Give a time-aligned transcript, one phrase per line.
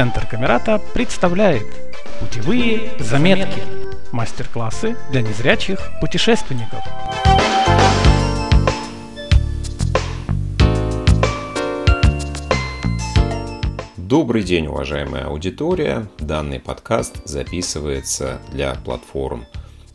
[0.00, 1.66] Центр Камерата представляет
[2.20, 3.60] Путевые заметки.
[4.12, 6.82] Мастер-классы для незрячих путешественников.
[13.98, 16.08] Добрый день, уважаемая аудитория.
[16.18, 19.44] Данный подкаст записывается для платформ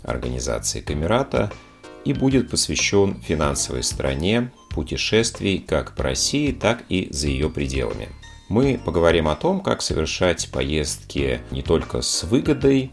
[0.03, 1.51] организации Камерата
[2.03, 8.09] и будет посвящен финансовой стороне путешествий как по России, так и за ее пределами.
[8.47, 12.91] Мы поговорим о том, как совершать поездки не только с выгодой,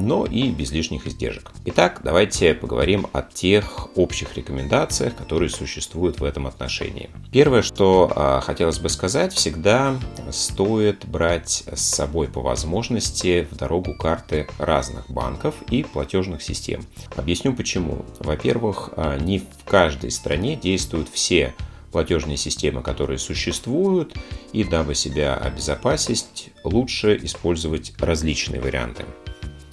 [0.00, 1.52] но и без лишних издержек.
[1.66, 7.10] Итак, давайте поговорим о тех общих рекомендациях, которые существуют в этом отношении.
[7.30, 9.94] Первое, что э, хотелось бы сказать, всегда
[10.30, 16.84] стоит брать с собой по возможности в дорогу карты разных банков и платежных систем.
[17.16, 18.04] Объясню почему.
[18.18, 21.54] Во-первых, э, не в каждой стране действуют все
[21.90, 24.14] платежные системы, которые существуют,
[24.52, 29.04] и дабы себя обезопасить, лучше использовать различные варианты.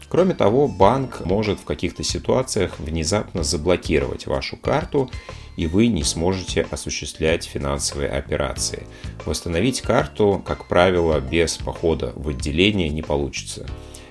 [0.10, 5.12] Кроме того, банк может в каких-то ситуациях внезапно заблокировать вашу карту,
[5.58, 8.88] и вы не сможете осуществлять финансовые операции.
[9.26, 13.66] Восстановить карту, как правило, без похода в отделение не получится.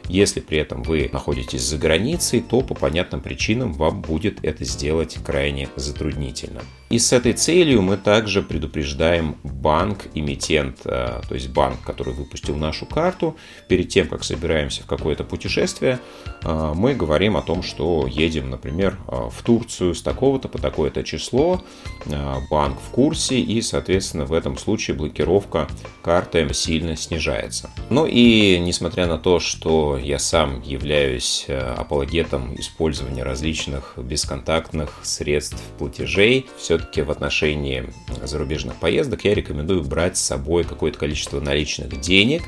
[0.08, 5.18] Если при этом вы находитесь за границей, то по понятным причинам вам будет это сделать
[5.24, 6.62] крайне затруднительно.
[6.88, 12.56] И с этой целью мы также предупреждаем банк, эмитент, э, то есть банк, который выпустил
[12.56, 15.98] нашу карту, перед тем, как собираемся в какое-то путешествие,
[16.44, 21.02] э, мы говорим о том, что едем, например, э, в Турцию с такого-то по такое-то
[21.02, 21.62] число,
[22.50, 25.66] банк в курсе, и, соответственно, в этом случае блокировка
[26.02, 27.70] карты сильно снижается.
[27.90, 36.46] Ну и несмотря на то, что я сам являюсь апологетом использования различных бесконтактных средств платежей,
[36.58, 37.84] все все-таки в отношении
[38.22, 42.42] зарубежных поездок я рекомендую брать с собой какое-то количество наличных денег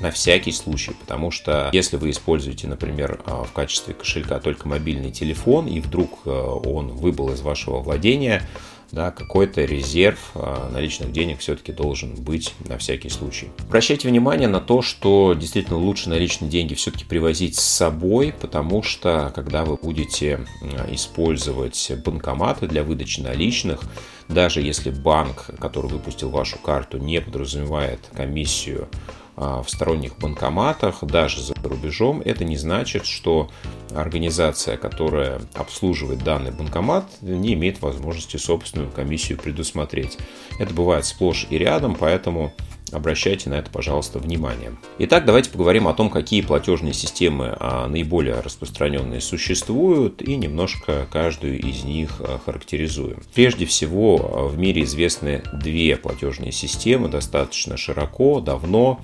[0.00, 5.10] на всякий случай, потому что если вы используете, например, а, в качестве кошелька только мобильный
[5.10, 8.48] телефон, и вдруг э, он выбыл из вашего владения,
[8.92, 13.50] да, какой-то резерв а, наличных денег все-таки должен быть на всякий случай.
[13.66, 19.32] Обращайте внимание на то, что действительно лучше наличные деньги все-таки привозить с собой, потому что
[19.34, 20.46] когда вы будете
[20.90, 23.80] использовать банкоматы для выдачи наличных,
[24.28, 31.40] даже если банк, который выпустил вашу карту, не подразумевает комиссию а, в сторонних банкоматах, даже
[31.40, 33.50] за рубежом, это не значит, что
[33.94, 40.18] организация, которая обслуживает данный банкомат, не имеет возможности собственную комиссию предусмотреть.
[40.58, 42.52] Это бывает сплошь и рядом, поэтому
[42.92, 44.76] Обращайте на это, пожалуйста, внимание.
[44.98, 51.58] Итак, давайте поговорим о том, какие платежные системы а, наиболее распространенные существуют и немножко каждую
[51.58, 53.22] из них а, характеризуем.
[53.34, 59.00] Прежде всего, в мире известны две платежные системы достаточно широко, давно.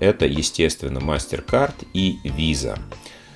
[0.00, 2.78] Это, естественно, MasterCard и Visa.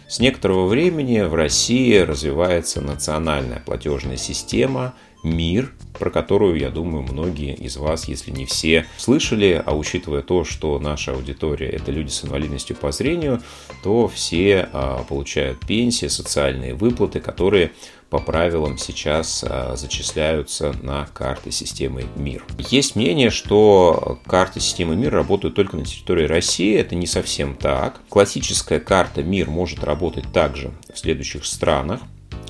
[0.09, 7.54] С некоторого времени в России развивается национальная платежная система– мир, про которую, я думаю, многие
[7.54, 12.25] из вас, если не все, слышали, а учитывая то, что наша аудитория– это люди с
[12.25, 13.42] инвалидностью по зрению,
[13.82, 17.72] то все а, получают пенсии, социальные выплаты, которые
[18.10, 22.44] по правилам сейчас а, зачисляются на карты системы МИР.
[22.59, 26.76] Есть мнение, что карты системы МИР работают только на территории России.
[26.76, 28.00] Это не совсем так.
[28.09, 32.00] Классическая карта МИР может работать также в следующих странах.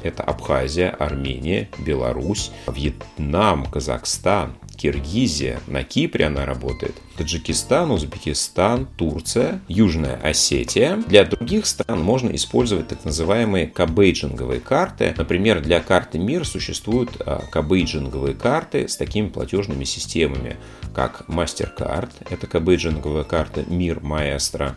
[0.03, 10.16] Это Абхазия, Армения, Беларусь, Вьетнам, Казахстан, Киргизия, на Кипре она работает, Таджикистан, Узбекистан, Турция, Южная
[10.16, 10.97] Осетия.
[11.06, 15.15] Для других стран можно использовать так называемые кабейджинговые карты.
[15.19, 20.56] Например, для карты МИР существуют а, кабейджинговые карты с такими платежными системами,
[20.94, 24.72] как MasterCard, это кабейджинговая карта МИР Maestro.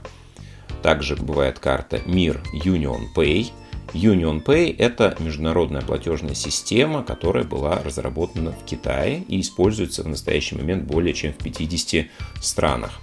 [0.81, 3.51] Также бывает карта МИР Union Pay–
[3.94, 10.83] UnionPay– это международная платежная система, которая была разработана в Китае и используется в настоящий момент
[10.85, 12.07] более чем в 50
[12.41, 13.00] странах.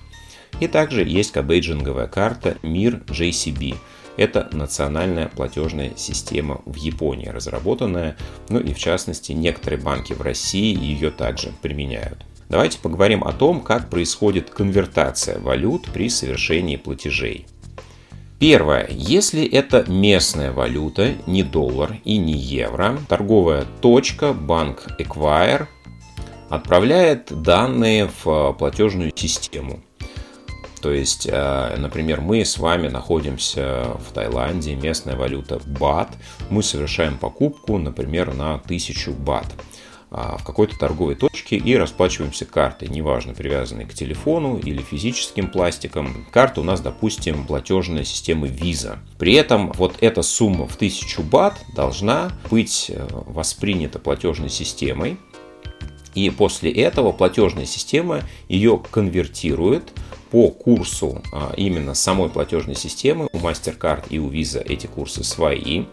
[0.59, 3.77] И также есть кабейджинговая карта MIR JCB.
[4.17, 8.17] Это национальная платежная система в Японии разработанная,
[8.49, 12.27] ну и в частности некоторые банки в России ее также применяют.
[12.49, 17.47] Давайте поговорим о том, как происходит конвертация валют при совершении платежей.
[18.41, 18.89] Первое.
[18.91, 25.67] Если это местная валюта, не доллар и не евро, торговая точка, банк Acquire
[26.49, 29.81] отправляет данные в платежную систему.
[30.81, 36.09] То есть, э, например, мы с вами находимся в Таиланде, местная валюта бат,
[36.49, 39.45] мы совершаем покупку, например, на 1000 бат.
[40.11, 46.27] А, в какой-то торговой точке и расплачиваемся картой, неважно, привязанной к телефону или физическим пластиком.
[46.33, 48.99] Карта у нас, допустим, платежная система Visa.
[49.19, 55.17] При этом вот эта сумма в 1000 бат должна быть э, воспринята платежной системой,
[56.15, 59.93] и после этого платежная система ее конвертирует
[60.31, 63.29] по курсу а, именно самой платежной системы.
[63.33, 65.85] У MasterCard и у Visa эти курсы свои.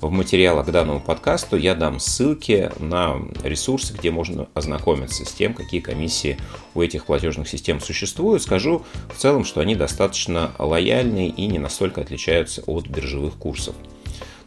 [0.00, 5.54] В материалах к данному подкасту я дам ссылки на ресурсы, где можно ознакомиться с тем,
[5.54, 6.36] какие комиссии
[6.74, 8.42] у этих платежных систем существуют.
[8.42, 13.74] Скажу в целом, что они достаточно лояльны и не настолько отличаются от биржевых курсов.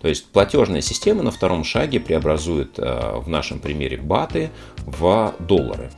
[0.02, 4.52] То есть платежная система на втором шаге преобразует э, в нашем примере баты
[4.86, 5.92] в доллары.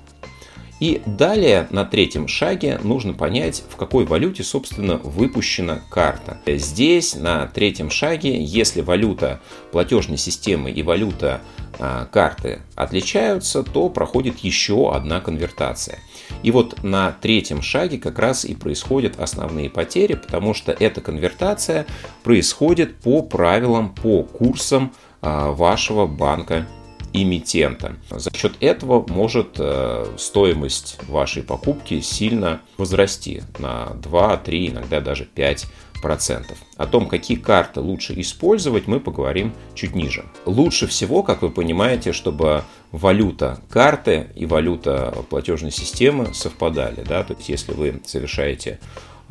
[0.82, 6.40] И далее на третьем шаге нужно понять, в какой валюте, собственно, выпущена карта.
[6.48, 9.42] Здесь на третьем шаге, если валюта
[9.72, 11.42] платежной системы и валюта
[11.78, 16.00] а, карты отличаются, то проходит еще одна конвертация.
[16.42, 21.86] И вот на третьем шаге как раз и происходят основные потери, потому что эта конвертация
[22.24, 26.66] происходит по правилам, по курсам а, вашего банка
[27.14, 27.96] эмитента.
[28.10, 35.26] За счет этого может э, стоимость вашей покупки сильно возрасти на 2, 3, иногда даже
[35.26, 35.68] 5
[36.02, 36.58] процентов.
[36.78, 40.26] О том, какие карты лучше использовать, мы поговорим чуть ниже.
[40.46, 47.04] Лучше всего, как вы понимаете, чтобы валюта карты и валюта платежной системы совпадали.
[47.08, 47.24] Да?
[47.24, 48.80] То есть, если вы совершаете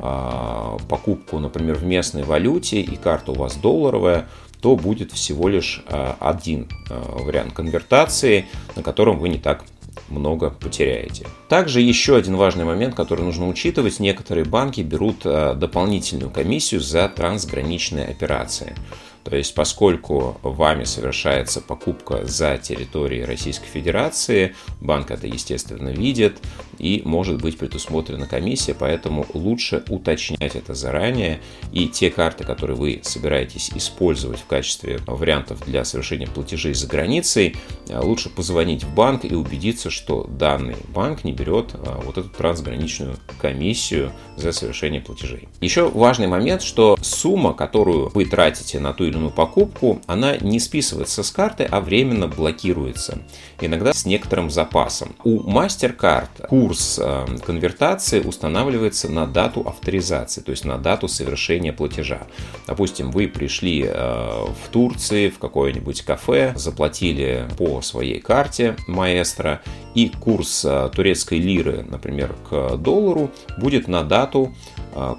[0.01, 4.27] покупку, например, в местной валюте и карта у вас долларовая,
[4.61, 8.45] то будет всего лишь а, один а, вариант конвертации,
[8.75, 9.63] на котором вы не так
[10.09, 11.25] много потеряете.
[11.49, 13.99] Также еще один важный момент, который нужно учитывать.
[13.99, 18.75] Некоторые банки берут а, дополнительную комиссию за трансграничные операции.
[19.23, 26.37] То есть, поскольку вами совершается покупка за территорией Российской Федерации, банк это, естественно, видит
[26.79, 31.39] и может быть предусмотрена комиссия, поэтому лучше уточнять это заранее.
[31.71, 37.55] И те карты, которые вы собираетесь использовать в качестве вариантов для совершения платежей за границей,
[37.87, 43.17] лучше позвонить в банк и убедиться, что данный банк не берет а, вот эту трансграничную
[43.39, 45.47] комиссию за совершение платежей.
[45.59, 51.23] Еще важный момент, что сумма, которую вы тратите на ту иную покупку, она не списывается
[51.23, 53.19] с карты, а временно блокируется.
[53.59, 55.15] Иногда с некоторым запасом.
[55.23, 62.21] У MasterCard курс э, конвертации устанавливается на дату авторизации, то есть на дату совершения платежа.
[62.67, 69.61] Допустим, вы пришли э, в Турции в какое-нибудь кафе, заплатили по своей карте маэстро,
[69.93, 74.53] и курс э, турецкой лиры, например, к доллару будет на дату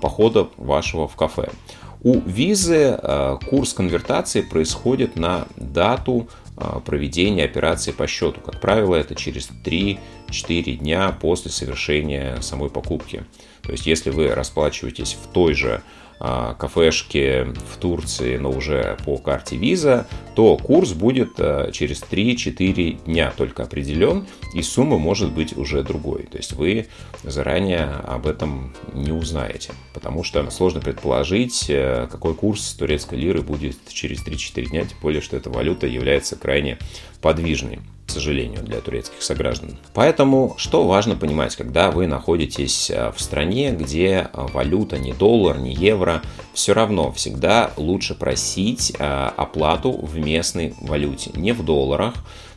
[0.02, 1.48] похода вашего в кафе.
[2.04, 8.40] У визы э, курс конвертации происходит на дату э, проведения операции по счету.
[8.40, 9.98] Как правило, это через 3-4
[10.78, 13.24] дня после совершения самой покупки.
[13.62, 15.82] То есть, если вы расплачиваетесь в той же
[16.24, 23.04] а, кафешки в Турции, но уже по карте виза, то курс будет а, через 3-4
[23.04, 26.24] дня только определен, и сумма может быть уже другой.
[26.24, 26.86] То есть вы
[27.22, 33.76] заранее об этом не узнаете, потому что сложно предположить, э, какой курс турецкой лиры будет
[33.88, 36.78] через 3-4 дня, тем более, что эта валюта является крайне
[37.20, 37.78] подвижной
[38.12, 39.78] сожалению, для турецких сограждан.
[39.94, 45.58] Поэтому, что важно понимать, когда вы находитесь э, в стране, где э, валюта не доллар,
[45.58, 46.22] не евро,
[46.52, 52.14] все равно всегда лучше просить э, оплату в местной валюте, не в долларах,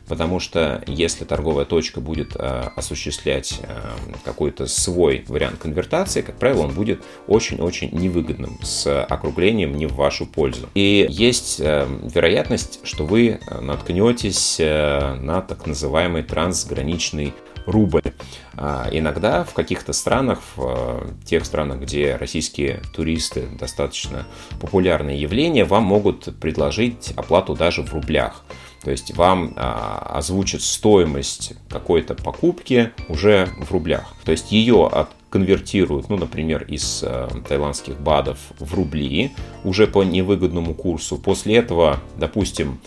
[0.08, 3.76] потому что если торговая точка будет э, осуществлять э,
[4.24, 10.26] какой-то свой вариант конвертации, как правило, он будет очень-очень невыгодным с округлением не в вашу
[10.26, 10.68] пользу.
[10.74, 17.34] И есть э, вероятность, что вы наткнетесь на так называемый трансграничный
[17.66, 18.02] рубль.
[18.54, 24.26] А иногда в каких-то странах, в тех странах, где российские туристы достаточно
[24.60, 28.44] популярное явление, вам могут предложить оплату даже в рублях.
[28.82, 34.14] То есть вам а, озвучат стоимость какой-то покупки уже в рублях.
[34.24, 39.32] То есть ее от конвертируют, ну, например, из э, таиландских бадов в рубли
[39.64, 41.18] уже по невыгодному курсу.
[41.18, 42.80] После этого, допустим,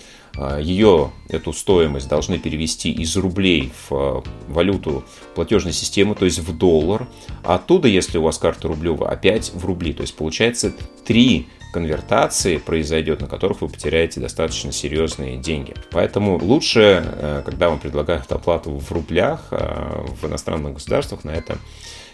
[0.60, 5.04] ее, эту стоимость должны перевести из рублей в э, валюту
[5.36, 7.08] платежной системы, то есть в доллар.
[7.44, 9.94] А оттуда, если у вас карта рублевая, опять в рубли.
[9.94, 10.74] То есть получается
[11.06, 15.74] три конвертации произойдет, на которых вы потеряете достаточно серьезные деньги.
[15.92, 21.58] Поэтому лучше, э, когда вам предлагают оплату в рублях, э, в иностранных государствах на это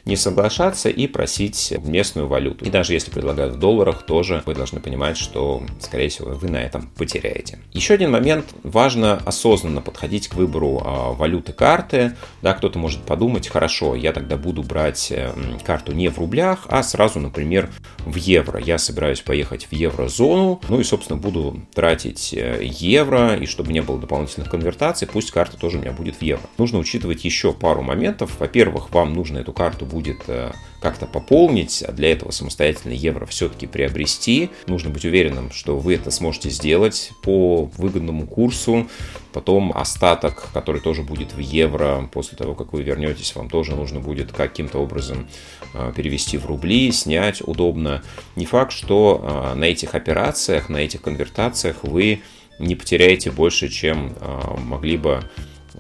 [0.06, 2.64] не соглашаться и просить местную валюту.
[2.64, 6.58] И даже если предлагают в долларах, тоже вы должны понимать, что, скорее всего, вы на
[6.58, 7.60] этом потеряете.
[7.74, 8.46] Еще один момент.
[8.64, 12.16] Важно осознанно подходить к выбору а, валюты карты.
[12.42, 15.12] Да, кто-то может подумать, хорошо, я тогда буду брать
[15.66, 17.70] карту не в рублях, а сразу, например,
[18.00, 18.60] в евро.
[18.60, 23.82] Я собираюсь поехать в еврозону, ну и, собственно, буду тратить э, евро, и чтобы не
[23.82, 26.48] было дополнительных конвертаций, пусть карта тоже у меня будет в евро.
[26.58, 28.40] Нужно учитывать еще пару моментов.
[28.40, 30.52] Во-первых, вам нужно эту карту будет э,
[30.86, 34.52] как-то пополнить, а для этого самостоятельно евро все-таки приобрести.
[34.68, 38.88] Нужно быть уверенным, что вы это сможете сделать по выгодному курсу.
[39.34, 44.00] Потом остаток, который тоже будет в евро, после того, как вы вернетесь, вам тоже нужно
[44.00, 45.28] будет каким-то образом
[45.74, 48.04] а, перевести в рубли, снять удобно.
[48.36, 52.22] Не факт, что а, на этих операциях, на этих конвертациях вы
[52.60, 55.24] не потеряете больше, чем а, могли бы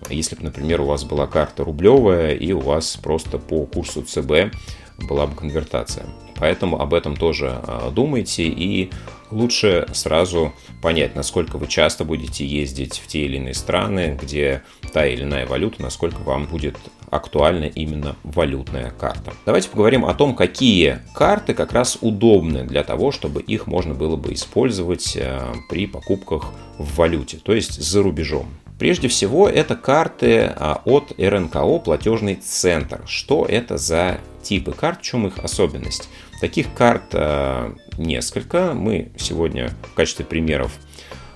[0.09, 4.53] если бы, например, у вас была карта рублевая и у вас просто по курсу ЦБ
[4.99, 6.05] была бы конвертация.
[6.37, 8.91] Поэтому об этом тоже а, думайте и
[9.31, 15.05] лучше сразу понять, насколько вы часто будете ездить в те или иные страны, где та
[15.05, 16.77] или иная валюта, насколько вам будет
[17.09, 19.33] актуальна именно валютная карта.
[19.45, 24.15] Давайте поговорим о том, какие карты как раз удобны для того, чтобы их можно было
[24.15, 28.47] бы использовать а, при покупках в валюте, то есть за рубежом.
[28.77, 33.01] Прежде всего, это карты а, от РНКО «Платежный центр».
[33.05, 36.09] Что это за типы карт, в чем их особенность?
[36.41, 38.73] Таких карт а, несколько.
[38.73, 40.73] Мы сегодня в качестве примеров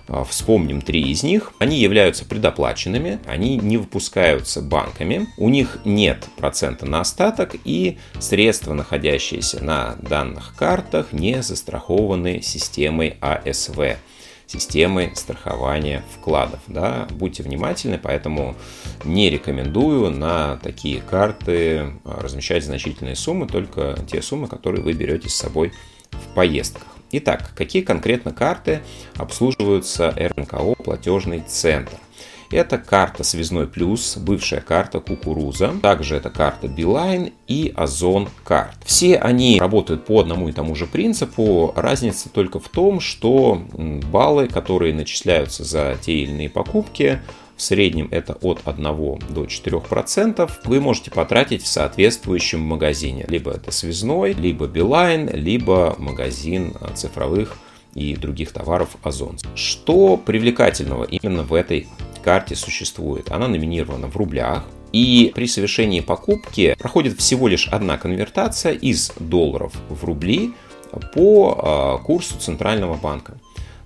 [0.09, 1.53] а, вспомним три из них.
[1.59, 8.73] Они являются предоплаченными, они не выпускаются банками, у них нет процента на остаток и средства,
[8.73, 13.79] находящиеся на данных картах, не застрахованы системой АСВ
[14.49, 16.59] системы страхования вкладов.
[16.67, 17.07] Да?
[17.11, 18.55] Будьте внимательны, поэтому
[19.03, 25.29] не рекомендую на такие карты а, размещать значительные суммы, только те суммы, которые вы берете
[25.29, 25.71] с собой
[26.11, 26.87] в поездках.
[27.11, 28.81] Итак, какие конкретно карты
[29.15, 31.97] обслуживаются РНКО «Платежный центр»?
[32.51, 35.75] Это карта Связной Плюс, бывшая карта Кукуруза.
[35.83, 38.75] Также это карта Билайн и Озон карт.
[38.83, 41.71] Все они работают по одному и тому же принципу.
[41.75, 43.61] Разница только в том, что
[44.11, 47.21] баллы, которые начисляются за те или иные покупки,
[47.55, 53.25] в среднем это от 1 до 4%, вы можете потратить в соответствующем магазине.
[53.27, 57.57] Либо это связной, либо Билайн, либо магазин цифровых
[57.95, 59.37] и других товаров Озон.
[59.55, 61.87] Что привлекательного именно в этой
[62.19, 63.31] карте существует.
[63.31, 64.65] Она номинирована в рублях.
[64.91, 70.53] И при совершении покупки проходит всего лишь одна конвертация из долларов в рубли
[71.13, 73.37] по а, курсу Центрального банка.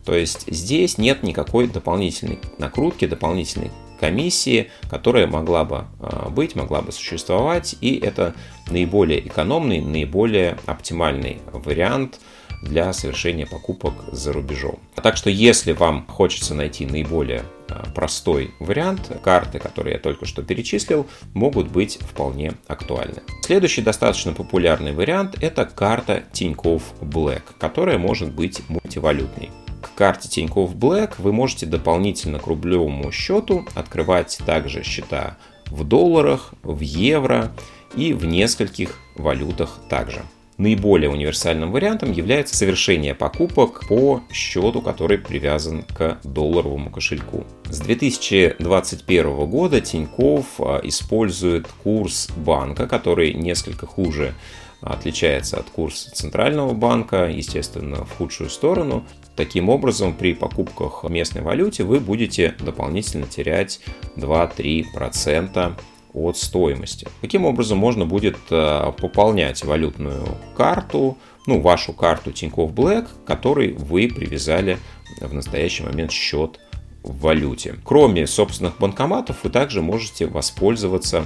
[0.05, 6.81] То есть здесь нет никакой дополнительной накрутки, дополнительной комиссии, которая могла бы а, быть, могла
[6.81, 7.75] бы существовать.
[7.81, 8.33] И это
[8.69, 12.19] наиболее экономный, наиболее оптимальный вариант
[12.63, 14.79] для совершения покупок за рубежом.
[14.95, 20.41] Так что если вам хочется найти наиболее а, простой вариант, карты, которые я только что
[20.41, 23.21] перечислил, могут быть вполне актуальны.
[23.43, 29.49] Следующий достаточно популярный вариант– это карта Тинькофф Black, которая может быть мультивалютной.
[29.81, 36.53] К карте Тинькофф Black вы можете дополнительно к рублевому счету открывать также счета в долларах,
[36.63, 37.51] в евро
[37.95, 40.23] и в нескольких валютах также.
[40.63, 47.43] Наиболее универсальным вариантом является совершение покупок по счету, который привязан к долларовому кошельку.
[47.65, 54.35] С 2021 года Тиньков а, использует курс банка, который несколько хуже
[54.79, 59.03] отличается от курса центрального банка, естественно, в худшую сторону.
[59.35, 63.81] Таким образом, при покупках в местной валюте вы будете дополнительно терять
[64.15, 65.73] 2-3%
[66.13, 67.07] от стоимости.
[67.21, 74.07] Каким образом можно будет э, пополнять валютную карту, ну, вашу карту Тинькофф Black, которой вы
[74.07, 74.77] привязали
[75.19, 76.59] в настоящий момент счет
[77.03, 77.75] в валюте.
[77.83, 81.25] Кроме собственных банкоматов, вы также можете воспользоваться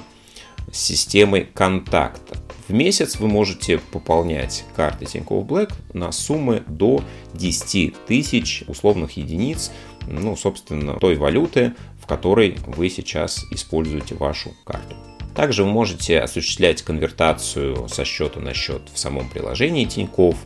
[0.71, 2.37] системой контакта.
[2.67, 7.01] В месяц вы можете пополнять карты Тинькофф Black на суммы до
[7.33, 9.71] 10 тысяч условных единиц,
[10.05, 11.73] ну, собственно, той валюты,
[12.07, 14.95] в которой вы сейчас используете вашу карту.
[15.35, 20.37] Также вы можете осуществлять конвертацию со счета на счет в самом приложении Тинькофф.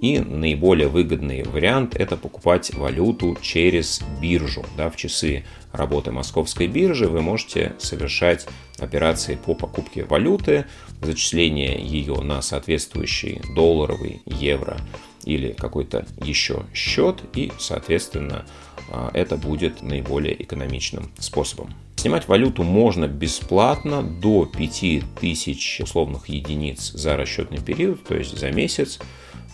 [0.00, 4.64] И наиболее выгодный вариант– это покупать валюту через биржу.
[4.74, 8.46] Да, в часы работы московской биржи вы можете совершать
[8.78, 10.64] операции по покупке валюты,
[11.02, 14.78] зачисление ее на соответствующий долларовый, евро
[15.24, 18.44] или какой-то еще счет, и, соответственно,
[18.90, 21.74] а, это будет наиболее экономичным способом.
[21.96, 28.98] Снимать валюту можно бесплатно до 5000 условных единиц за расчетный период, то есть за месяц,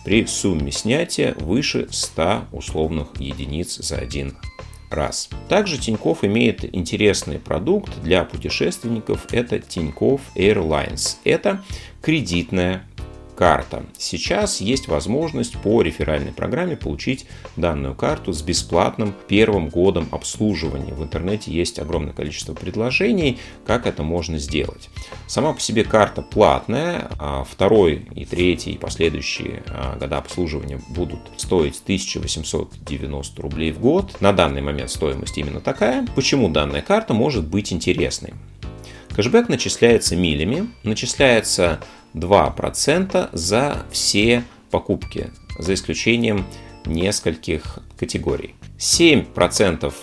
[0.03, 4.35] при сумме снятия выше 100 условных единиц за один
[4.89, 5.29] раз.
[5.47, 9.27] Также Тиньков имеет интересный продукт для путешественников.
[9.31, 11.17] Это Тиньков Airlines.
[11.23, 11.63] Это
[12.01, 12.87] кредитная
[13.39, 13.85] карта.
[13.97, 20.93] Сейчас есть возможность по реферальной программе получить данную карту с бесплатным первым годом обслуживания.
[20.93, 24.89] В интернете есть огромное количество предложений, как это можно сделать.
[25.25, 31.21] Сама по себе карта платная, а второй и третий и последующие а, года обслуживания будут
[31.37, 34.19] стоить 1890 рублей в год.
[34.19, 36.05] На данный момент стоимость именно такая.
[36.13, 38.33] Почему данная карта может быть интересной?
[39.19, 41.81] Кэшбэк начисляется милями, начисляется
[42.13, 46.45] 2% за все покупки, за исключением
[46.85, 48.55] нескольких категорий.
[48.77, 49.93] 7%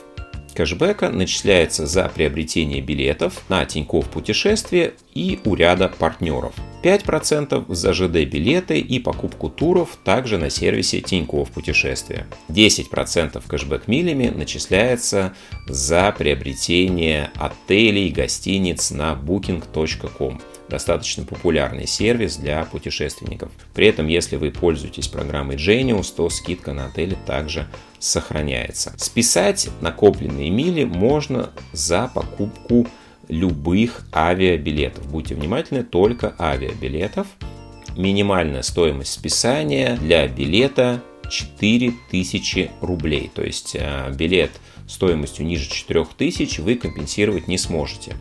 [0.56, 6.54] кэшбэка начисляется за приобретение билетов на Тинькофф путешествие и у ряда партнеров.
[6.82, 12.26] 5% за ЖД-билеты и покупку туров также на сервисе Тинькофф путешествия.
[12.48, 15.34] 10% кэшбэк милями начисляется
[15.68, 23.50] за приобретение отелей, гостиниц на booking.com достаточно популярный сервис для путешественников.
[23.75, 27.66] При этом, если вы пользуетесь программой Genius, то скидка на отели также
[27.99, 28.92] сохраняется.
[28.96, 32.87] Списать накопленные мили можно за покупку
[33.28, 35.06] любых авиабилетов.
[35.11, 37.26] Будьте внимательны, только авиабилетов.
[37.96, 43.30] Минимальная стоимость списания для билета 4000 рублей.
[43.35, 44.52] То есть э, билет
[44.87, 48.16] стоимостью ниже 4000 вы компенсировать не сможете.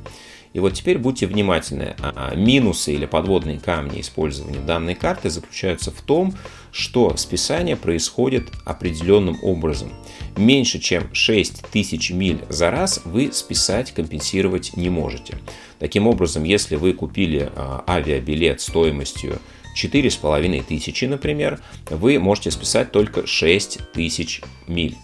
[0.55, 1.97] И вот теперь будьте внимательны.
[1.99, 6.33] А, минусы или подводные камни использования данной карты заключаются в том,
[6.71, 9.91] что списание происходит определенным образом.
[10.37, 15.37] Меньше чем 6000 миль за раз вы списать, компенсировать не можете.
[15.77, 19.39] Таким образом, если вы купили а, авиабилет стоимостью
[19.75, 24.95] 4,5 тысячи, например, вы можете списать только 6 тысяч миль.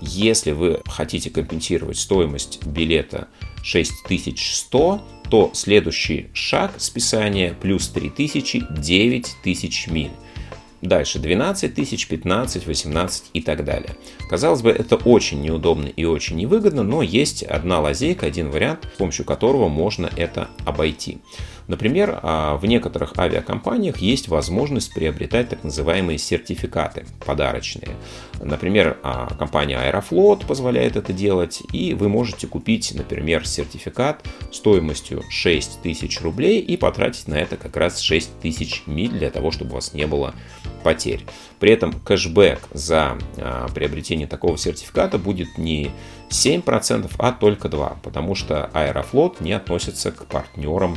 [0.00, 3.28] Если вы хотите компенсировать стоимость билета
[3.62, 10.10] 6100, то следующий шаг списания плюс 3000– 9000 миль.
[10.82, 13.96] Дальше 12 тысяч, 15, 18 и так далее.
[14.28, 18.98] Казалось бы, это очень неудобно и очень невыгодно, но есть одна лазейка, один вариант, с
[18.98, 21.18] помощью которого можно это обойти.
[21.68, 27.90] Например, а, в некоторых авиакомпаниях есть возможность приобретать так называемые сертификаты подарочные.
[28.40, 35.82] Например, а, компания Аэрофлот позволяет это делать, и вы можете купить, например, сертификат стоимостью 6
[35.82, 39.74] тысяч рублей и потратить на это как раз 6 тысяч миль для того, чтобы у
[39.74, 40.34] вас не было
[40.84, 41.24] потерь.
[41.58, 45.90] При этом кэшбэк за а, приобретение такого сертификата будет не
[46.30, 50.96] 7%, а только 2%, потому что Аэрофлот не относится к партнерам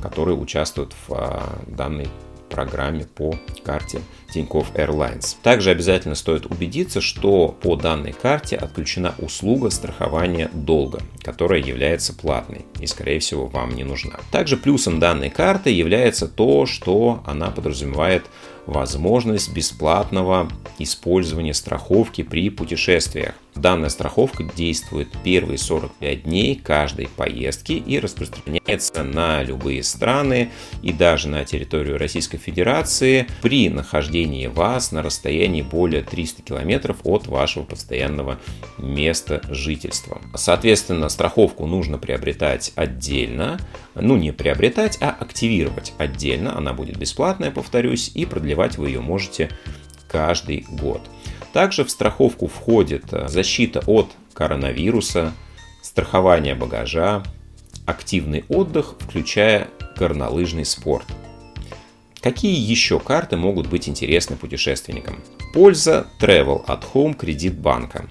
[0.00, 2.08] которые участвуют в а, данной
[2.48, 3.34] программе по
[3.64, 4.00] карте
[4.32, 5.36] Тинькофф Airlines.
[5.42, 12.64] Также обязательно стоит убедиться, что по данной карте отключена услуга страхования долга, которая является платной
[12.80, 14.20] и, скорее всего, вам не нужна.
[14.30, 18.24] Также плюсом данной карты является то, что она подразумевает
[18.66, 23.34] возможность бесплатного использования страховки при путешествиях.
[23.54, 30.50] Данная страховка действует первые 45 дней каждой поездки и распространяется на любые страны
[30.82, 37.26] и даже на территорию Российской Федерации при нахождении вас на расстоянии более 300 километров от
[37.26, 38.38] вашего постоянного
[38.78, 40.20] места жительства.
[40.34, 43.58] Соответственно, страховку нужно приобретать отдельно,
[43.94, 46.56] ну не приобретать, а активировать отдельно.
[46.56, 49.50] Она будет бесплатная, повторюсь, и продлевать вы ее можете
[50.08, 51.02] каждый год.
[51.52, 55.32] Также в страховку входит э, защита от коронавируса,
[55.82, 57.22] страхование багажа,
[57.86, 61.06] активный отдых, включая горнолыжный спорт.
[62.22, 65.20] Какие еще карты могут быть интересны путешественникам?
[65.54, 68.08] Польза Travel at Home кредит банка.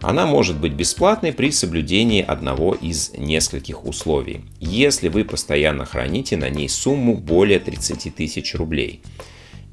[0.00, 6.50] Она может быть бесплатной при соблюдении одного из нескольких условий, если вы постоянно храните на
[6.50, 9.02] ней сумму более 30 тысяч рублей–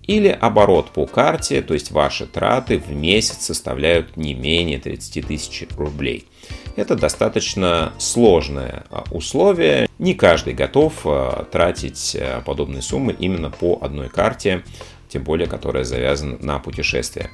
[0.07, 5.67] или оборот по карте, то есть ваши траты в месяц составляют не менее 30 тысяч
[5.77, 6.27] рублей.
[6.75, 9.87] Это достаточно сложное а, условие.
[9.97, 14.63] Не каждый готов а, тратить а, подобные суммы именно по одной карте,
[15.07, 17.29] тем более которая завязана на путешествие.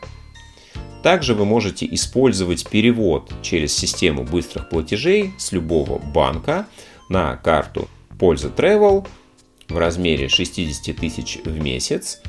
[1.01, 6.67] Также вы можете использовать перевод через систему быстрых платежей с любого банка
[7.09, 9.07] на карту Польза Travel
[9.67, 12.21] в размере 60 тысяч в месяц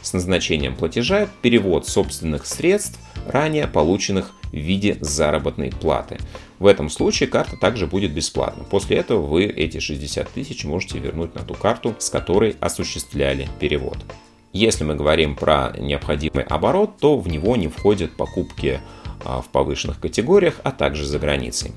[0.00, 6.18] с назначением платежа перевод собственных средств, ранее полученных в виде заработной платы.
[6.58, 8.64] В этом случае карта также будет бесплатна.
[8.64, 13.98] После этого вы эти 60 тысяч можете вернуть на ту карту, с которой осуществляли перевод.
[14.52, 18.80] Если мы говорим про необходимый оборот, то в него не входят покупки
[19.24, 21.72] а, в повышенных категориях, а также за границей.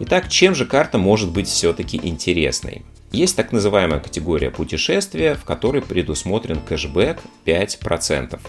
[0.00, 2.84] Итак, чем же карта может быть все-таки интересной?
[3.12, 8.40] Есть так называемая категория путешествия, в которой предусмотрен кэшбэк 5%.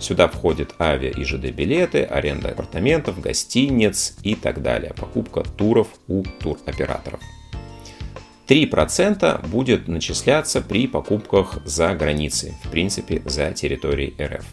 [0.00, 6.22] Сюда входят авиа и ЖД билеты, аренда апартаментов, гостиниц и так далее, покупка туров у
[6.22, 7.20] туроператоров.
[8.48, 14.44] 3% будет начисляться при покупках за границей, в принципе за территорией РФ.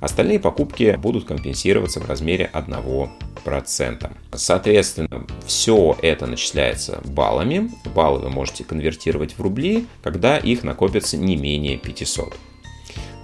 [0.00, 4.10] Остальные покупки будут компенсироваться в размере 1%.
[4.34, 7.70] Соответственно, все это начисляется баллами.
[7.94, 12.34] Баллы вы можете конвертировать в рубли, когда их накопится не менее 500.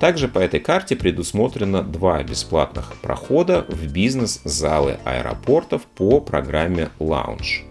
[0.01, 7.65] Также по этой карте предусмотрено два бесплатных прохода в бизнес-залы аэропортов по программе Lounge.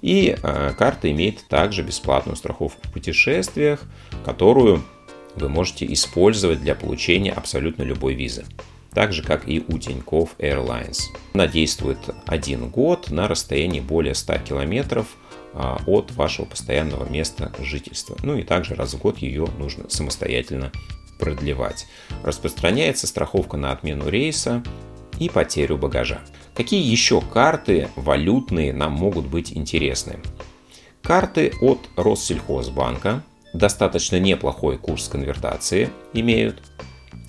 [0.00, 3.82] И э, карта имеет также бесплатную страховку в путешествиях,
[4.24, 4.82] которую
[5.34, 8.44] вы можете использовать для получения абсолютно любой визы.
[8.94, 10.98] Так же, как и у Тинькофф Airlines.
[11.34, 15.06] Она действует один год на расстоянии более 100 километров
[15.52, 18.16] а, от вашего постоянного места жительства.
[18.22, 20.72] Ну и также раз в год ее нужно самостоятельно
[21.20, 21.86] продлевать.
[22.24, 24.62] Распространяется страховка на отмену рейса
[25.20, 26.20] и потерю багажа.
[26.54, 30.18] Какие еще карты валютные нам могут быть интересны?
[31.02, 33.22] Карты от Россельхозбанка,
[33.54, 36.62] достаточно неплохой курс конвертации имеют,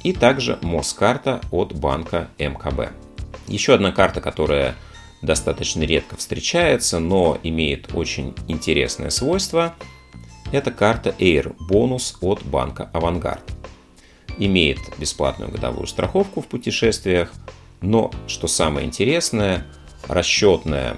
[0.03, 2.91] и также Москарта от банка МКБ.
[3.47, 4.75] Еще одна карта, которая
[5.21, 9.75] достаточно редко встречается, но имеет очень интересное свойство,
[10.51, 13.60] это карта Air Bonus от банка Авангард
[14.37, 17.31] имеет бесплатную годовую страховку в путешествиях,
[17.81, 19.65] но, что самое интересное,
[20.07, 20.97] расчетная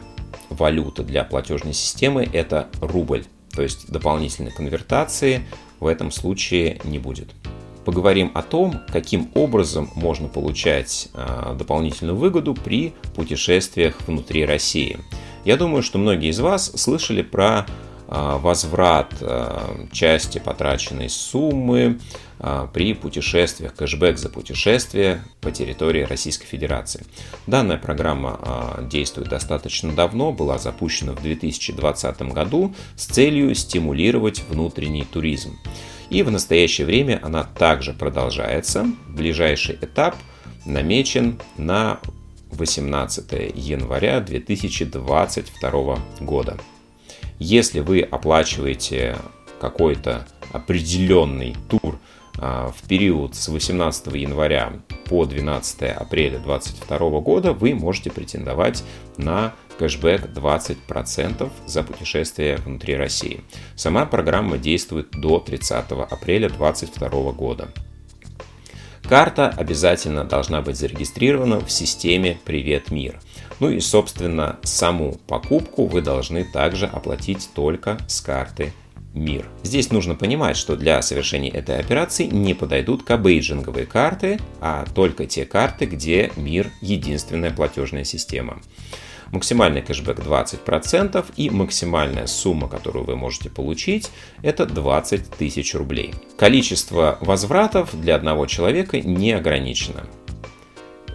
[0.50, 5.46] валюта для платежной системы– это рубль, то есть дополнительной конвертации
[5.80, 7.30] в этом случае не будет.
[7.86, 15.00] Поговорим о том, каким образом можно получать э, дополнительную выгоду при путешествиях внутри России.
[15.43, 17.65] Я думаю, что многие из вас слышали про а,
[18.08, 22.00] возврат а, части потраченной суммы
[22.39, 27.06] а, при путешествиях, кэшбэк за путешествие по территории Российской Федерации.
[27.48, 35.58] Данная программа действует достаточно давно, была запущена в 2020 году с целью стимулировать внутренний туризм.
[36.10, 38.86] И в настоящее время она также продолжается.
[39.08, 40.16] Ближайший этап
[40.66, 42.00] намечен на
[42.52, 46.58] 18 января 2022 года.
[47.46, 49.18] Если вы оплачиваете
[49.60, 52.00] какой-то определенный тур
[52.40, 54.72] а, в период с 18 января
[55.10, 58.86] по 12 апреля 2022 года, вы можете претендовать
[59.18, 63.42] на кэшбэк 20% за путешествие внутри России.
[63.76, 67.68] Сама программа действует до 30 апреля 2022 года.
[69.08, 73.20] Карта обязательно должна быть зарегистрирована в системе «Привет, мир».
[73.60, 78.74] Ну и, собственно, саму покупку вы должны также оплатить только с карты
[79.13, 79.48] МИР.
[79.62, 85.46] Здесь нужно понимать, что для совершения этой операции не подойдут кабейджинговые карты, а только те
[85.46, 88.62] карты, где МИР единственная платежная система.
[89.34, 94.12] Максимальный кэшбэк 20% и максимальная сумма, которую вы можете получить,
[94.43, 96.13] это 20 тысяч рублей.
[96.38, 100.06] Количество возвратов для одного человека не ограничено.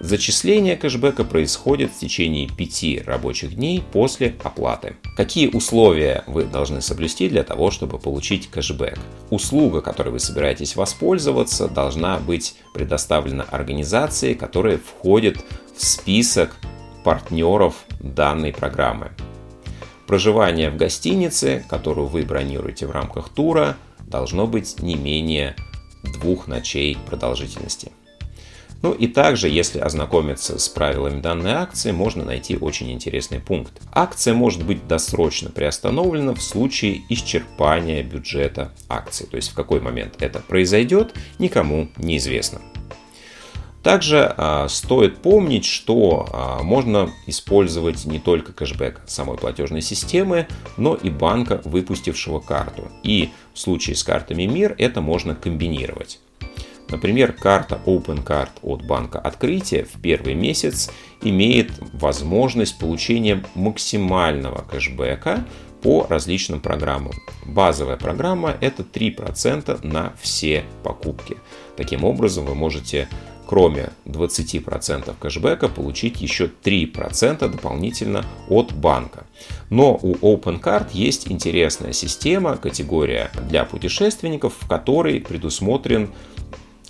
[0.00, 4.96] Зачисление кэшбэка происходит в течение 5 рабочих дней после оплаты.
[5.16, 8.98] Какие условия вы должны соблюсти для того, чтобы получить кэшбэк?
[9.30, 15.38] Услуга, которой вы собираетесь воспользоваться, должна быть предоставлена организации, которая входит
[15.76, 16.56] в список
[17.04, 19.12] партнеров данной программы.
[20.06, 25.54] Проживание в гостинице, которую вы бронируете в рамках тура, должно быть не менее
[26.02, 27.92] двух ночей продолжительности.
[28.80, 33.72] Ну и также, если ознакомиться с правилами данной акции, можно найти очень интересный пункт.
[33.92, 39.24] Акция может быть досрочно приостановлена в случае исчерпания бюджета акции.
[39.26, 42.60] То есть в какой момент это произойдет, никому неизвестно.
[43.88, 50.46] Также а, стоит помнить, что а, можно использовать не только кэшбэк самой платежной системы,
[50.76, 52.90] но и банка, выпустившего карту.
[53.02, 56.20] И в случае с картами МИР это можно комбинировать.
[56.90, 60.90] Например, карта Open Card от банка Открытия в первый месяц
[61.22, 65.46] имеет возможность получения максимального кэшбэка
[65.80, 67.14] по различным программам.
[67.46, 71.38] Базовая программа это 3% на все покупки.
[71.78, 73.08] Таким образом вы можете
[73.48, 79.24] кроме 20% кэшбэка, получить еще 3% дополнительно от банка.
[79.70, 86.10] Но у OpenCard есть интересная система, категория для путешественников, в которой предусмотрен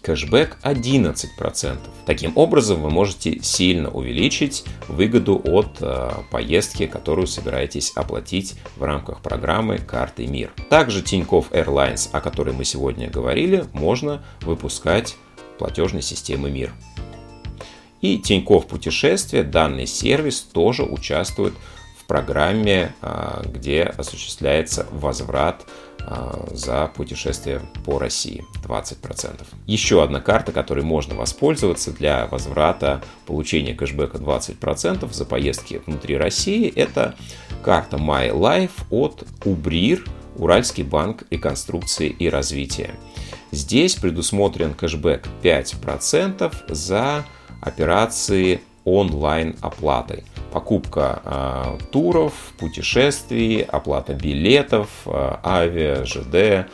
[0.02, 1.78] кэшбэк 11%.
[2.06, 9.20] Таким образом, вы можете сильно увеличить выгоду от э, поездки, которую собираетесь оплатить в рамках
[9.20, 10.50] программы «Карты Мир».
[10.70, 15.16] Также Тинькофф Airlines, о которой мы сегодня говорили, можно выпускать
[15.58, 16.72] платежной системы МИР.
[18.00, 21.54] И Тинькофф Путешествия, данный сервис, тоже участвует
[21.98, 25.66] в программе, а, где осуществляется возврат
[26.00, 29.44] а, за путешествие по России 20%.
[29.66, 36.72] Еще одна карта, которой можно воспользоваться для возврата получения кэшбэка 20% за поездки внутри России,
[36.74, 37.16] это
[37.64, 40.04] карта My Life от Убрир,
[40.36, 42.94] Уральский банк реконструкции и развития.
[43.50, 47.24] Здесь предусмотрен кэшбэк 5% за
[47.61, 50.24] операции онлайн оплатой.
[50.52, 56.66] Покупка э, туров, путешествий, оплата билетов, э, авиа, ЖД э,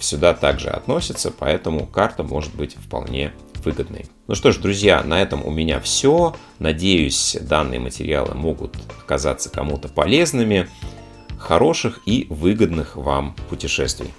[0.00, 3.32] сюда также относится, поэтому карта может быть вполне
[3.64, 4.06] выгодной.
[4.28, 6.34] Ну что ж, друзья, на этом у меня все.
[6.58, 10.68] Надеюсь, данные материалы могут оказаться кому-то полезными.
[11.38, 14.10] Хороших и выгодных вам путешествий.